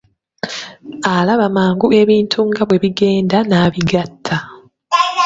[1.15, 4.35] Alaba mangu ebintu nga bwe bigenda, n'abigatta.